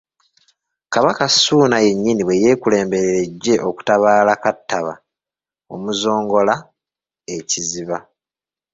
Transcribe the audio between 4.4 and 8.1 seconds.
Kattaba Omuzongola e Kiziba.